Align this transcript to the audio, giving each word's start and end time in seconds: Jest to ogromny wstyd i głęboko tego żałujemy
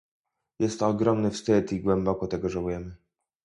Jest 0.59 0.79
to 0.79 0.87
ogromny 0.87 1.31
wstyd 1.31 1.71
i 1.73 1.79
głęboko 1.81 2.27
tego 2.27 2.49
żałujemy 2.49 2.95